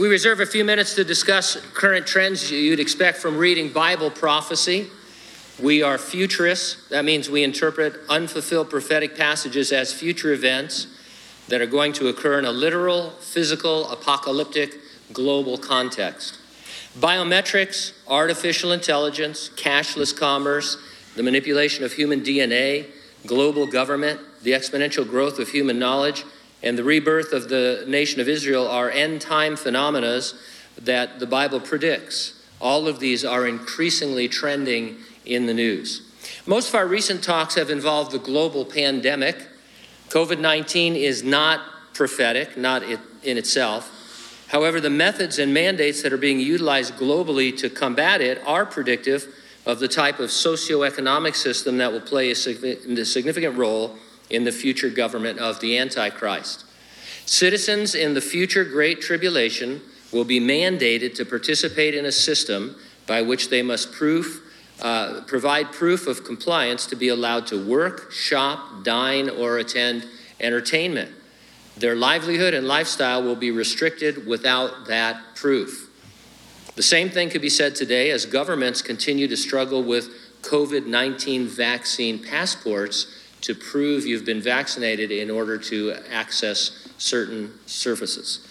We 0.00 0.08
reserve 0.08 0.40
a 0.40 0.46
few 0.46 0.64
minutes 0.64 0.94
to 0.94 1.04
discuss 1.04 1.56
current 1.74 2.06
trends 2.06 2.50
you'd 2.50 2.80
expect 2.80 3.18
from 3.18 3.36
reading 3.36 3.70
Bible 3.70 4.10
prophecy. 4.10 4.86
We 5.62 5.82
are 5.82 5.98
futurists. 5.98 6.88
That 6.88 7.04
means 7.04 7.28
we 7.28 7.44
interpret 7.44 8.00
unfulfilled 8.08 8.70
prophetic 8.70 9.14
passages 9.14 9.72
as 9.72 9.92
future 9.92 10.32
events 10.32 10.86
that 11.48 11.60
are 11.60 11.66
going 11.66 11.92
to 11.92 12.08
occur 12.08 12.38
in 12.38 12.46
a 12.46 12.50
literal, 12.50 13.10
physical, 13.10 13.90
apocalyptic, 13.90 14.74
global 15.12 15.58
context. 15.58 16.38
Biometrics, 16.98 17.92
artificial 18.08 18.72
intelligence, 18.72 19.50
cashless 19.50 20.18
commerce, 20.18 20.78
the 21.14 21.22
manipulation 21.22 21.84
of 21.84 21.92
human 21.92 22.22
DNA, 22.22 22.86
global 23.26 23.66
government, 23.66 24.18
the 24.44 24.52
exponential 24.52 25.06
growth 25.06 25.38
of 25.38 25.50
human 25.50 25.78
knowledge, 25.78 26.24
and 26.62 26.76
the 26.76 26.84
rebirth 26.84 27.32
of 27.32 27.48
the 27.48 27.84
nation 27.86 28.20
of 28.20 28.28
Israel 28.28 28.68
are 28.68 28.90
end 28.90 29.20
time 29.20 29.56
phenomena 29.56 30.20
that 30.82 31.18
the 31.18 31.26
Bible 31.26 31.60
predicts. 31.60 32.42
All 32.60 32.86
of 32.86 33.00
these 33.00 33.24
are 33.24 33.46
increasingly 33.46 34.28
trending 34.28 34.96
in 35.24 35.46
the 35.46 35.54
news. 35.54 36.02
Most 36.46 36.68
of 36.68 36.74
our 36.74 36.86
recent 36.86 37.24
talks 37.24 37.54
have 37.54 37.70
involved 37.70 38.12
the 38.12 38.18
global 38.18 38.64
pandemic. 38.64 39.36
COVID 40.08 40.40
19 40.40 40.96
is 40.96 41.22
not 41.22 41.60
prophetic, 41.94 42.56
not 42.56 42.82
in 42.82 43.38
itself. 43.38 43.96
However, 44.48 44.80
the 44.80 44.90
methods 44.90 45.38
and 45.38 45.54
mandates 45.54 46.02
that 46.02 46.12
are 46.12 46.18
being 46.18 46.40
utilized 46.40 46.94
globally 46.94 47.56
to 47.58 47.70
combat 47.70 48.20
it 48.20 48.42
are 48.44 48.66
predictive 48.66 49.32
of 49.64 49.78
the 49.78 49.88
type 49.88 50.18
of 50.18 50.30
socioeconomic 50.30 51.36
system 51.36 51.78
that 51.78 51.92
will 51.92 52.00
play 52.00 52.30
a 52.30 52.34
significant 52.34 53.56
role 53.56 53.96
in 54.30 54.44
the 54.44 54.52
future 54.52 54.88
government 54.88 55.38
of 55.38 55.60
the 55.60 55.76
Antichrist. 55.76 56.64
Citizens 57.26 57.94
in 57.94 58.14
the 58.14 58.20
future 58.20 58.64
Great 58.64 59.00
Tribulation 59.00 59.80
will 60.12 60.24
be 60.24 60.40
mandated 60.40 61.14
to 61.14 61.24
participate 61.24 61.94
in 61.94 62.04
a 62.04 62.12
system 62.12 62.76
by 63.06 63.22
which 63.22 63.50
they 63.50 63.62
must 63.62 63.92
prove, 63.92 64.40
uh, 64.80 65.20
provide 65.26 65.72
proof 65.72 66.06
of 66.06 66.24
compliance 66.24 66.86
to 66.86 66.96
be 66.96 67.08
allowed 67.08 67.46
to 67.46 67.64
work, 67.64 68.10
shop, 68.10 68.84
dine, 68.84 69.28
or 69.28 69.58
attend 69.58 70.06
entertainment. 70.40 71.10
Their 71.76 71.94
livelihood 71.94 72.54
and 72.54 72.66
lifestyle 72.66 73.22
will 73.22 73.36
be 73.36 73.50
restricted 73.50 74.26
without 74.26 74.86
that 74.86 75.34
proof. 75.34 75.88
The 76.76 76.82
same 76.82 77.10
thing 77.10 77.30
could 77.30 77.42
be 77.42 77.50
said 77.50 77.74
today 77.74 78.10
as 78.10 78.26
governments 78.26 78.82
continue 78.82 79.28
to 79.28 79.36
struggle 79.36 79.82
with 79.82 80.08
COVID 80.42 80.86
19 80.86 81.46
vaccine 81.46 82.18
passports 82.18 83.06
to 83.42 83.54
prove 83.54 84.06
you've 84.06 84.24
been 84.24 84.40
vaccinated 84.40 85.10
in 85.10 85.30
order 85.30 85.58
to 85.58 85.94
access 86.10 86.88
certain 86.98 87.52
services. 87.66 88.46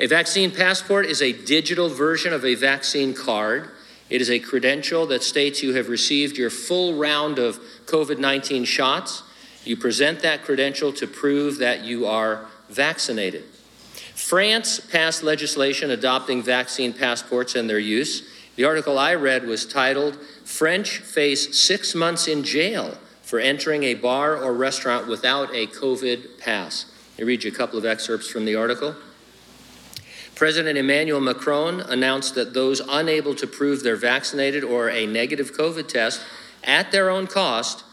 A 0.00 0.06
vaccine 0.06 0.50
passport 0.50 1.06
is 1.06 1.20
a 1.20 1.32
digital 1.32 1.88
version 1.88 2.32
of 2.32 2.44
a 2.44 2.54
vaccine 2.54 3.14
card. 3.14 3.70
It 4.10 4.20
is 4.20 4.30
a 4.30 4.38
credential 4.38 5.06
that 5.06 5.22
states 5.22 5.62
you 5.62 5.74
have 5.74 5.88
received 5.88 6.36
your 6.36 6.50
full 6.50 6.94
round 6.94 7.38
of 7.38 7.60
COVID 7.86 8.18
19 8.18 8.64
shots. 8.64 9.22
You 9.64 9.76
present 9.76 10.20
that 10.20 10.42
credential 10.42 10.92
to 10.94 11.06
prove 11.06 11.58
that 11.58 11.84
you 11.84 12.06
are 12.06 12.46
vaccinated. 12.68 13.44
France 14.14 14.80
passed 14.80 15.22
legislation 15.22 15.90
adopting 15.90 16.42
vaccine 16.42 16.92
passports 16.92 17.54
and 17.54 17.68
their 17.68 17.78
use. 17.78 18.28
The 18.56 18.64
article 18.64 18.98
I 18.98 19.14
read 19.14 19.46
was 19.46 19.64
titled 19.64 20.16
French 20.44 20.98
Face 20.98 21.58
Six 21.58 21.94
Months 21.94 22.26
in 22.26 22.42
Jail 22.44 22.98
for 23.32 23.40
Entering 23.40 23.84
a 23.84 23.94
Bar 23.94 24.36
or 24.36 24.52
Restaurant 24.52 25.08
Without 25.08 25.48
a 25.54 25.66
COVID 25.66 26.38
Pass. 26.38 26.84
I 27.18 27.22
read 27.22 27.44
you 27.44 27.50
a 27.50 27.54
couple 27.54 27.78
of 27.78 27.86
excerpts 27.86 28.28
from 28.28 28.44
the 28.44 28.56
article. 28.56 28.94
President 30.34 30.76
Emmanuel 30.76 31.18
Macron 31.18 31.80
announced 31.80 32.34
that 32.34 32.52
those 32.52 32.80
unable 32.80 33.34
to 33.36 33.46
prove 33.46 33.82
they're 33.82 33.96
vaccinated 33.96 34.62
or 34.62 34.90
a 34.90 35.06
negative 35.06 35.56
COVID 35.56 35.88
test 35.88 36.20
at 36.62 36.92
their 36.92 37.08
own 37.08 37.26
cost 37.26 37.84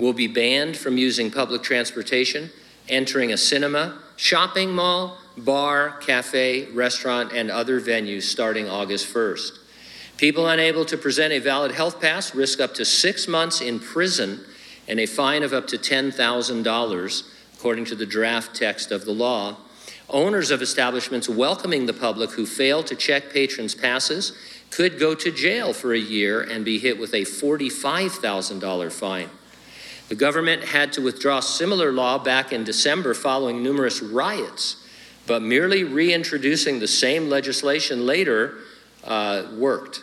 will 0.00 0.12
be 0.12 0.26
banned 0.26 0.76
from 0.76 0.98
using 0.98 1.30
public 1.30 1.62
transportation, 1.62 2.50
entering 2.88 3.32
a 3.32 3.36
cinema, 3.36 4.00
shopping 4.16 4.74
mall, 4.74 5.18
bar, 5.36 5.92
cafe, 5.98 6.64
restaurant, 6.72 7.32
and 7.32 7.52
other 7.52 7.80
venues 7.80 8.22
starting 8.22 8.68
August 8.68 9.06
1st. 9.14 9.58
People 10.16 10.48
unable 10.48 10.84
to 10.84 10.96
present 10.96 11.32
a 11.32 11.38
valid 11.38 11.70
health 11.70 12.00
pass 12.00 12.34
risk 12.34 12.58
up 12.58 12.74
to 12.74 12.84
six 12.84 13.28
months 13.28 13.60
in 13.60 13.78
prison 13.78 14.44
and 14.88 14.98
a 14.98 15.06
fine 15.06 15.42
of 15.42 15.52
up 15.52 15.68
to 15.68 15.78
$10,000, 15.78 17.22
according 17.54 17.84
to 17.84 17.94
the 17.94 18.06
draft 18.06 18.56
text 18.56 18.90
of 18.90 19.04
the 19.04 19.12
law. 19.12 19.56
Owners 20.10 20.50
of 20.50 20.62
establishments 20.62 21.28
welcoming 21.28 21.84
the 21.84 21.92
public 21.92 22.30
who 22.30 22.46
fail 22.46 22.82
to 22.82 22.96
check 22.96 23.30
patrons' 23.30 23.74
passes 23.74 24.32
could 24.70 24.98
go 24.98 25.14
to 25.14 25.30
jail 25.30 25.72
for 25.74 25.92
a 25.92 25.98
year 25.98 26.40
and 26.40 26.64
be 26.64 26.78
hit 26.78 26.98
with 26.98 27.12
a 27.12 27.22
$45,000 27.22 28.92
fine. 28.92 29.28
The 30.08 30.14
government 30.14 30.64
had 30.64 30.94
to 30.94 31.02
withdraw 31.02 31.40
similar 31.40 31.92
law 31.92 32.18
back 32.18 32.52
in 32.52 32.64
December 32.64 33.12
following 33.12 33.62
numerous 33.62 34.00
riots, 34.00 34.82
but 35.26 35.42
merely 35.42 35.84
reintroducing 35.84 36.78
the 36.78 36.88
same 36.88 37.28
legislation 37.28 38.06
later 38.06 38.54
uh, 39.04 39.44
worked. 39.54 40.02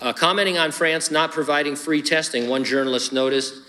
Uh, 0.00 0.12
commenting 0.12 0.58
on 0.58 0.72
France 0.72 1.12
not 1.12 1.30
providing 1.30 1.76
free 1.76 2.02
testing, 2.02 2.48
one 2.48 2.64
journalist 2.64 3.12
noticed, 3.12 3.61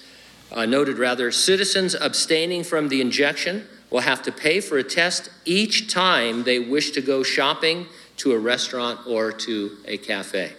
uh, 0.53 0.65
noted 0.65 0.97
rather, 0.97 1.31
citizens 1.31 1.95
abstaining 1.95 2.63
from 2.63 2.89
the 2.89 3.01
injection 3.01 3.67
will 3.89 4.01
have 4.01 4.21
to 4.23 4.31
pay 4.31 4.59
for 4.59 4.77
a 4.77 4.83
test 4.83 5.29
each 5.45 5.91
time 5.91 6.43
they 6.43 6.59
wish 6.59 6.91
to 6.91 7.01
go 7.01 7.23
shopping 7.23 7.87
to 8.17 8.31
a 8.31 8.39
restaurant 8.39 8.99
or 9.07 9.31
to 9.31 9.77
a 9.85 9.97
cafe. 9.97 10.53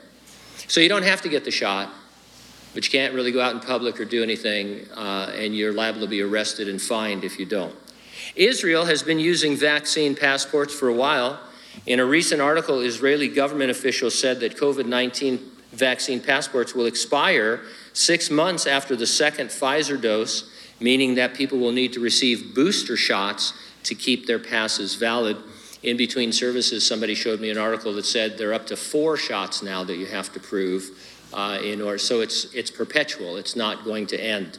So 0.68 0.80
you 0.80 0.88
don't 0.88 1.04
have 1.04 1.22
to 1.22 1.28
get 1.28 1.44
the 1.44 1.50
shot 1.50 1.90
but 2.74 2.84
you 2.84 2.90
can't 2.90 3.14
really 3.14 3.30
go 3.30 3.40
out 3.40 3.54
in 3.54 3.60
public 3.60 3.98
or 4.00 4.04
do 4.04 4.22
anything, 4.22 4.86
uh, 4.96 5.32
and 5.34 5.56
you're 5.56 5.72
liable 5.72 6.00
to 6.00 6.08
be 6.08 6.20
arrested 6.20 6.68
and 6.68 6.82
fined 6.82 7.24
if 7.24 7.38
you 7.38 7.46
don't. 7.46 7.74
Israel 8.34 8.84
has 8.84 9.02
been 9.02 9.20
using 9.20 9.56
vaccine 9.56 10.14
passports 10.14 10.74
for 10.74 10.88
a 10.88 10.94
while. 10.94 11.38
In 11.86 12.00
a 12.00 12.04
recent 12.04 12.40
article, 12.40 12.80
Israeli 12.80 13.28
government 13.28 13.70
officials 13.70 14.18
said 14.18 14.40
that 14.40 14.56
COVID 14.56 14.86
19 14.86 15.38
vaccine 15.72 16.20
passports 16.20 16.74
will 16.74 16.86
expire 16.86 17.62
six 17.94 18.28
months 18.28 18.66
after 18.66 18.94
the 18.94 19.06
second 19.06 19.48
Pfizer 19.48 19.98
dose, 19.98 20.50
meaning 20.78 21.14
that 21.14 21.34
people 21.34 21.58
will 21.58 21.72
need 21.72 21.94
to 21.94 22.00
receive 22.00 22.54
booster 22.54 22.96
shots 22.96 23.54
to 23.84 23.94
keep 23.94 24.26
their 24.26 24.38
passes 24.38 24.96
valid. 24.96 25.38
In 25.82 25.96
between 25.96 26.32
services, 26.32 26.86
somebody 26.86 27.14
showed 27.14 27.40
me 27.40 27.50
an 27.50 27.58
article 27.58 27.92
that 27.94 28.04
said 28.04 28.36
they're 28.36 28.54
up 28.54 28.66
to 28.66 28.76
four 28.76 29.16
shots 29.16 29.62
now 29.62 29.84
that 29.84 29.96
you 29.96 30.06
have 30.06 30.32
to 30.32 30.40
prove 30.40 30.90
uh, 31.32 31.58
in 31.62 31.80
order. 31.80 31.98
So 31.98 32.20
it's, 32.20 32.52
it's 32.52 32.70
perpetual, 32.70 33.36
it's 33.36 33.56
not 33.56 33.84
going 33.84 34.06
to 34.08 34.20
end. 34.20 34.58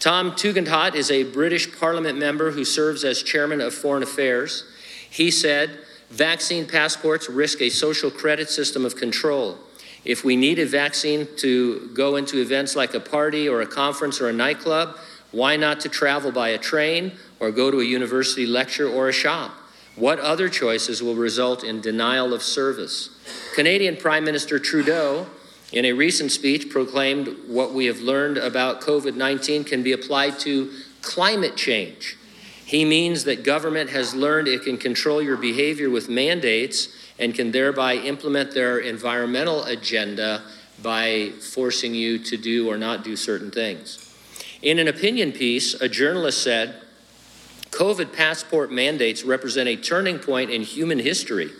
Tom 0.00 0.32
Tugendhat 0.32 0.94
is 0.94 1.10
a 1.10 1.24
British 1.24 1.78
Parliament 1.78 2.18
member 2.18 2.50
who 2.50 2.64
serves 2.64 3.04
as 3.04 3.22
chairman 3.22 3.60
of 3.60 3.74
Foreign 3.74 4.02
Affairs. 4.02 4.64
He 5.10 5.30
said, 5.30 5.78
Vaccine 6.10 6.66
passports 6.66 7.28
risk 7.28 7.60
a 7.60 7.70
social 7.70 8.10
credit 8.10 8.48
system 8.48 8.84
of 8.84 8.96
control. 8.96 9.58
If 10.04 10.24
we 10.24 10.36
need 10.36 10.58
a 10.58 10.66
vaccine 10.66 11.26
to 11.36 11.90
go 11.94 12.16
into 12.16 12.40
events 12.40 12.76
like 12.76 12.94
a 12.94 13.00
party 13.00 13.48
or 13.48 13.62
a 13.62 13.66
conference 13.66 14.20
or 14.20 14.28
a 14.28 14.32
nightclub, 14.32 14.96
why 15.30 15.56
not 15.56 15.80
to 15.80 15.88
travel 15.88 16.30
by 16.30 16.50
a 16.50 16.58
train 16.58 17.12
or 17.40 17.50
go 17.50 17.70
to 17.70 17.80
a 17.80 17.84
university 17.84 18.46
lecture 18.46 18.88
or 18.88 19.08
a 19.08 19.12
shop? 19.12 19.52
What 19.96 20.18
other 20.18 20.48
choices 20.48 21.02
will 21.02 21.14
result 21.14 21.64
in 21.64 21.80
denial 21.80 22.34
of 22.34 22.42
service? 22.42 23.10
Canadian 23.54 23.96
Prime 23.96 24.24
Minister 24.24 24.58
Trudeau 24.58 25.26
in 25.74 25.84
a 25.84 25.92
recent 25.92 26.30
speech, 26.30 26.70
proclaimed 26.70 27.36
what 27.48 27.72
we 27.72 27.86
have 27.86 28.00
learned 28.00 28.38
about 28.38 28.80
COVID 28.80 29.16
19 29.16 29.64
can 29.64 29.82
be 29.82 29.92
applied 29.92 30.38
to 30.38 30.70
climate 31.02 31.56
change. 31.56 32.16
He 32.64 32.84
means 32.84 33.24
that 33.24 33.42
government 33.42 33.90
has 33.90 34.14
learned 34.14 34.46
it 34.46 34.62
can 34.62 34.78
control 34.78 35.20
your 35.20 35.36
behavior 35.36 35.90
with 35.90 36.08
mandates 36.08 36.88
and 37.18 37.34
can 37.34 37.52
thereby 37.52 37.94
implement 37.94 38.52
their 38.52 38.78
environmental 38.78 39.64
agenda 39.64 40.42
by 40.82 41.30
forcing 41.52 41.94
you 41.94 42.18
to 42.18 42.36
do 42.36 42.68
or 42.68 42.76
not 42.76 43.04
do 43.04 43.16
certain 43.16 43.50
things. 43.50 44.14
In 44.62 44.78
an 44.78 44.88
opinion 44.88 45.32
piece, 45.32 45.74
a 45.74 45.88
journalist 45.88 46.42
said 46.42 46.80
COVID 47.70 48.12
passport 48.12 48.72
mandates 48.72 49.24
represent 49.24 49.68
a 49.68 49.76
turning 49.76 50.18
point 50.18 50.50
in 50.50 50.62
human 50.62 50.98
history. 50.98 51.50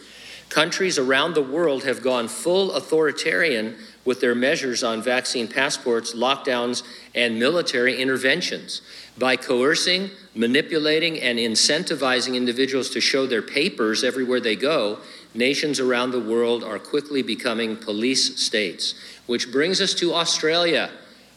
Countries 0.49 0.99
around 0.99 1.34
the 1.34 1.43
world 1.43 1.84
have 1.84 2.02
gone 2.02 2.28
full 2.28 2.73
authoritarian 2.73 3.76
with 4.05 4.20
their 4.20 4.34
measures 4.34 4.84
on 4.84 5.02
vaccine 5.02 5.49
passports, 5.49 6.14
lockdowns, 6.14 6.84
and 7.14 7.38
military 7.38 8.00
interventions. 8.00 8.82
By 9.19 9.37
coercing, 9.37 10.11
manipulating, 10.34 11.20
and 11.20 11.38
incentivizing 11.38 12.37
individuals 12.37 12.90
to 12.90 13.00
show 13.00 13.26
their 13.26 13.43
papers 13.43 14.05
everywhere 14.05 14.40
they 14.40 14.56
go, 14.56 15.00
nations 15.34 15.81
around 15.81 16.12
the 16.12 16.20
world 16.20 16.64
are 16.64 16.78
quickly 16.78 17.22
becoming 17.22 17.76
police 17.76 18.40
states. 18.40 18.94
Which 19.26 19.50
brings 19.50 19.81
us 19.81 19.94
to 19.94 20.14
Australia. 20.14 20.90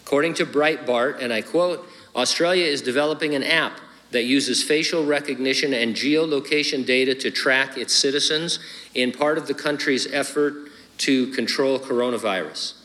According 0.05 0.35
to 0.35 0.45
Breitbart, 0.45 1.21
and 1.21 1.33
I 1.33 1.41
quote, 1.41 1.87
Australia 2.15 2.65
is 2.65 2.81
developing 2.81 3.35
an 3.35 3.43
app 3.43 3.79
that 4.11 4.23
uses 4.23 4.63
facial 4.63 5.05
recognition 5.05 5.73
and 5.73 5.95
geolocation 5.95 6.85
data 6.85 7.13
to 7.15 7.29
track 7.29 7.77
its 7.77 7.93
citizens 7.93 8.59
in 8.93 9.11
part 9.11 9.37
of 9.37 9.47
the 9.47 9.53
country's 9.53 10.11
effort 10.13 10.69
to 10.99 11.27
control 11.31 11.77
coronavirus. 11.77 12.76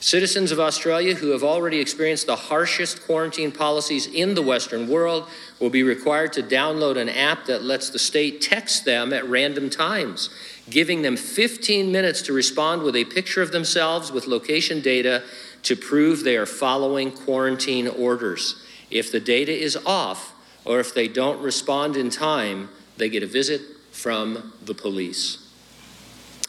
Citizens 0.00 0.52
of 0.52 0.60
Australia 0.60 1.14
who 1.14 1.30
have 1.30 1.42
already 1.42 1.80
experienced 1.80 2.26
the 2.26 2.36
harshest 2.36 3.06
quarantine 3.06 3.50
policies 3.50 4.06
in 4.06 4.34
the 4.34 4.42
Western 4.42 4.88
world 4.88 5.26
will 5.58 5.70
be 5.70 5.82
required 5.82 6.32
to 6.34 6.42
download 6.42 6.98
an 6.98 7.08
app 7.08 7.46
that 7.46 7.62
lets 7.62 7.88
the 7.88 7.98
state 7.98 8.42
text 8.42 8.84
them 8.84 9.12
at 9.14 9.26
random 9.26 9.70
times, 9.70 10.28
giving 10.68 11.02
them 11.02 11.16
15 11.16 11.90
minutes 11.90 12.20
to 12.22 12.34
respond 12.34 12.82
with 12.82 12.96
a 12.96 13.04
picture 13.06 13.40
of 13.40 13.50
themselves 13.50 14.12
with 14.12 14.26
location 14.26 14.82
data 14.82 15.22
to 15.62 15.74
prove 15.74 16.22
they 16.22 16.36
are 16.36 16.46
following 16.46 17.10
quarantine 17.10 17.88
orders. 17.88 18.62
If 18.90 19.10
the 19.10 19.20
data 19.20 19.52
is 19.52 19.76
off, 19.86 20.34
or 20.64 20.80
if 20.80 20.94
they 20.94 21.08
don't 21.08 21.42
respond 21.42 21.96
in 21.96 22.10
time, 22.10 22.68
they 22.96 23.08
get 23.08 23.22
a 23.22 23.26
visit 23.26 23.62
from 23.90 24.52
the 24.62 24.74
police. 24.74 25.50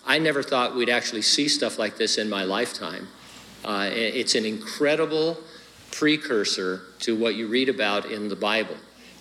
I 0.06 0.19
never 0.19 0.44
thought 0.44 0.75
we'd 0.75 0.89
actually 0.89 1.21
see 1.21 1.47
stuff 1.47 1.80
like 1.80 1.97
this 1.97 2.18
in 2.18 2.30
my 2.30 2.44
lifetime. 2.44 3.07
Uh, 3.65 3.89
it's 3.91 4.35
an 4.35 4.45
incredible 4.45 5.38
precursor 5.91 6.81
to 7.00 7.15
what 7.15 7.33
you 7.33 7.47
read 7.47 7.67
about 7.67 8.06
in 8.06 8.29
the 8.29 8.35
Bible. 8.35 8.75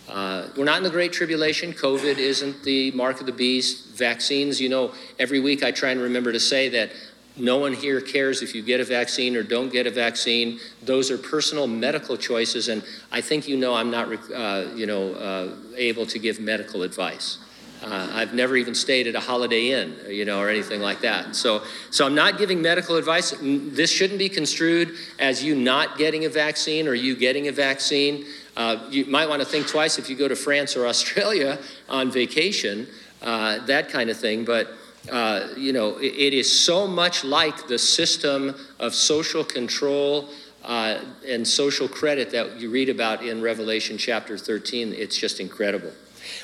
Uh, 0.07 0.49
we're 0.55 0.65
not 0.65 0.77
in 0.77 0.83
the 0.83 0.91
Great 0.91 1.15
Tribulation. 1.15 1.73
COVID 1.73 2.19
isn't 2.19 2.63
the 2.63 2.91
mark 2.91 3.21
of 3.21 3.27
the 3.27 3.33
beast. 3.33 3.97
Vaccines, 3.97 4.61
you 4.61 4.69
know, 4.69 4.93
every 5.19 5.41
week 5.41 5.63
I 5.63 5.71
try 5.71 5.91
and 5.91 6.01
remember 6.01 6.31
to 6.31 6.41
say 6.41 6.69
that 6.69 6.91
no 7.37 7.57
one 7.57 7.73
here 7.73 8.03
cares 8.03 8.43
if 8.43 8.55
you 8.55 8.63
get 8.63 8.81
a 8.81 8.85
vaccine 8.85 9.35
or 9.35 9.43
don't 9.43 9.73
get 9.73 9.87
a 9.87 9.91
vaccine. 9.91 10.61
Those 10.83 11.11
are 11.11 11.17
personal 11.17 11.67
medical 11.67 12.19
choices, 12.19 12.69
and 12.69 12.85
I 13.11 13.23
think 13.23 13.49
you 13.49 13.57
know 13.57 13.75
I'm 13.75 13.91
not, 13.91 14.09
uh, 14.31 14.67
you 14.75 14.87
know, 14.87 15.15
uh, 15.15 15.57
able 15.75 16.05
to 16.07 16.19
give 16.19 16.39
medical 16.39 16.83
advice. 16.83 17.39
Uh, 17.85 18.09
I've 18.13 18.33
never 18.33 18.57
even 18.57 18.75
stayed 18.75 19.07
at 19.07 19.15
a 19.15 19.21
Holiday 19.21 19.73
Inn, 19.73 19.95
you 20.09 20.25
know, 20.25 20.41
or 20.41 20.49
anything 20.49 20.81
like 20.81 21.03
that. 21.03 21.37
So, 21.37 21.63
so 21.91 22.07
I'm 22.07 22.15
not 22.15 22.39
giving 22.39 22.63
medical 22.63 22.97
advice. 22.97 23.35
This 23.43 23.91
shouldn't 23.91 24.19
be 24.19 24.31
construed 24.31 24.95
as 25.19 25.45
you 25.45 25.55
not 25.55 25.99
getting 25.99 26.25
a 26.25 26.31
vaccine 26.31 26.89
or 26.89 26.95
you 26.95 27.15
getting 27.15 27.49
a 27.49 27.53
vaccine. 27.53 28.25
Uh, 28.57 28.87
you 28.89 29.05
might 29.05 29.29
want 29.29 29.43
to 29.43 29.47
think 29.47 29.67
twice 29.67 29.99
if 29.99 30.09
you 30.09 30.17
go 30.17 30.29
to 30.29 30.37
France 30.37 30.77
or 30.77 30.87
Australia 30.95 31.59
on 31.89 32.11
vacation, 32.11 32.87
uh, 33.21 33.65
that 33.67 33.91
kind 33.91 34.09
of 34.09 34.17
thing. 34.17 34.47
But 34.47 34.69
uh, 35.13 35.49
you 35.55 35.75
know, 35.75 35.99
it, 35.99 36.15
it 36.15 36.35
is 36.35 36.51
so 36.51 36.87
much 36.87 37.23
like 37.23 37.69
the 37.69 37.79
system 37.79 38.55
of 38.79 38.95
social 38.95 39.45
control. 39.45 40.29
Uh, 40.63 41.05
and 41.29 41.47
social 41.47 41.87
credit 41.87 42.31
that 42.31 42.59
you 42.59 42.71
read 42.71 42.89
about 42.89 43.23
in 43.23 43.43
Revelation 43.43 43.99
chapter 43.99 44.39
13, 44.39 44.95
it's 44.95 45.15
just 45.15 45.39
incredible. 45.39 45.93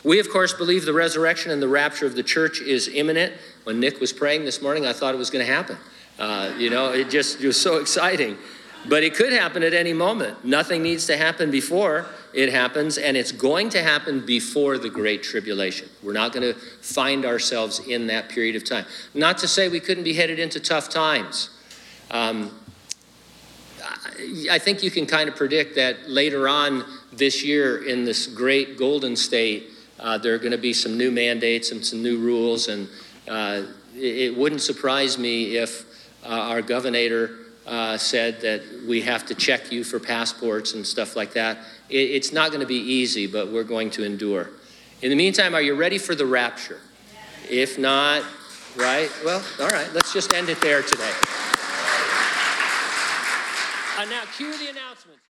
We, 0.04 0.18
of 0.18 0.30
course, 0.30 0.52
believe 0.52 0.84
the 0.84 0.92
resurrection 0.92 1.50
and 1.50 1.60
the 1.60 1.68
rapture 1.68 2.06
of 2.06 2.14
the 2.14 2.22
church 2.22 2.60
is 2.60 2.88
imminent. 2.88 3.34
When 3.64 3.80
Nick 3.80 4.00
was 4.00 4.12
praying 4.12 4.44
this 4.44 4.62
morning, 4.62 4.86
I 4.86 4.92
thought 4.92 5.14
it 5.14 5.18
was 5.18 5.30
going 5.30 5.46
to 5.46 5.52
happen. 5.52 5.76
Uh, 6.18 6.52
you 6.58 6.70
know, 6.70 6.92
it 6.92 7.10
just 7.10 7.40
it 7.40 7.46
was 7.46 7.60
so 7.60 7.78
exciting. 7.78 8.36
But 8.88 9.02
it 9.02 9.14
could 9.14 9.32
happen 9.32 9.62
at 9.62 9.74
any 9.74 9.92
moment. 9.92 10.44
Nothing 10.44 10.82
needs 10.82 11.06
to 11.06 11.16
happen 11.16 11.50
before 11.50 12.06
it 12.32 12.50
happens, 12.50 12.96
and 12.96 13.16
it's 13.16 13.32
going 13.32 13.68
to 13.70 13.82
happen 13.82 14.24
before 14.24 14.78
the 14.78 14.88
Great 14.88 15.22
Tribulation. 15.22 15.88
We're 16.02 16.14
not 16.14 16.32
going 16.32 16.54
to 16.54 16.58
find 16.58 17.26
ourselves 17.26 17.80
in 17.80 18.06
that 18.06 18.28
period 18.28 18.56
of 18.56 18.64
time. 18.64 18.86
Not 19.12 19.38
to 19.38 19.48
say 19.48 19.68
we 19.68 19.80
couldn't 19.80 20.04
be 20.04 20.14
headed 20.14 20.38
into 20.38 20.60
tough 20.60 20.88
times. 20.88 21.50
Um, 22.10 22.58
I 24.50 24.58
think 24.58 24.82
you 24.82 24.90
can 24.90 25.06
kind 25.06 25.28
of 25.28 25.36
predict 25.36 25.74
that 25.76 26.08
later 26.08 26.48
on 26.48 26.84
this 27.12 27.44
year 27.44 27.86
in 27.86 28.04
this 28.04 28.26
great 28.26 28.78
golden 28.78 29.16
state, 29.16 29.70
uh, 29.98 30.18
there 30.18 30.34
are 30.34 30.38
going 30.38 30.52
to 30.52 30.58
be 30.58 30.72
some 30.72 30.96
new 30.96 31.10
mandates 31.10 31.72
and 31.72 31.84
some 31.84 32.02
new 32.02 32.18
rules, 32.18 32.68
and 32.68 32.88
uh, 33.28 33.62
it, 33.94 34.16
it, 34.16 34.36
wouldn't 34.36 34.62
surprise 34.62 35.18
me 35.18 35.56
if 35.56 35.84
uh, 36.24 36.28
our 36.28 36.62
governor 36.62 37.30
uh, 37.66 37.98
said 37.98 38.40
that 38.40 38.62
we 38.88 39.02
have 39.02 39.26
to 39.26 39.34
check 39.34 39.70
you 39.70 39.84
for 39.84 40.00
passports 40.00 40.72
and 40.74 40.86
stuff 40.86 41.16
like 41.16 41.34
that. 41.34 41.58
It, 41.88 42.10
it's 42.10 42.32
not 42.32 42.50
going 42.50 42.60
to 42.60 42.66
be 42.66 42.76
easy, 42.76 43.26
but 43.26 43.52
we're 43.52 43.64
going 43.64 43.90
to 43.90 44.04
endure. 44.04 44.50
In 45.02 45.10
the 45.10 45.16
meantime, 45.16 45.54
are 45.54 45.62
you 45.62 45.74
ready 45.74 45.98
for 45.98 46.14
the 46.14 46.26
rapture? 46.26 46.80
If 47.48 47.78
not, 47.78 48.22
right? 48.76 49.10
Well, 49.24 49.42
all 49.60 49.68
right, 49.68 49.88
let's 49.92 50.12
just 50.12 50.32
end 50.34 50.48
it 50.48 50.60
there 50.60 50.82
today. 50.82 51.12
Uh, 53.98 54.04
now, 54.06 54.22
cue 54.36 54.56
the 54.56 54.70
announcement. 54.70 55.20